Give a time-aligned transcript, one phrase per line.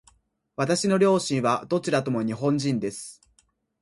[0.55, 3.21] 私の両親はどちらとも日本人です。